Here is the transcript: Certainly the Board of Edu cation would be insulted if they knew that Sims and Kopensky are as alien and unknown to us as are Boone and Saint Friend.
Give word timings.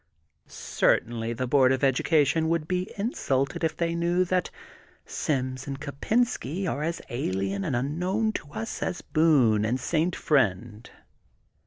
Certainly 0.47 1.33
the 1.33 1.45
Board 1.45 1.71
of 1.71 1.81
Edu 1.81 2.03
cation 2.03 2.49
would 2.49 2.67
be 2.67 2.91
insulted 2.97 3.63
if 3.63 3.77
they 3.77 3.93
knew 3.93 4.25
that 4.25 4.49
Sims 5.05 5.67
and 5.67 5.79
Kopensky 5.79 6.65
are 6.65 6.81
as 6.81 7.03
alien 7.11 7.63
and 7.63 7.75
unknown 7.75 8.31
to 8.31 8.51
us 8.51 8.81
as 8.81 9.01
are 9.01 9.05
Boone 9.13 9.63
and 9.63 9.79
Saint 9.79 10.15
Friend. 10.15 10.89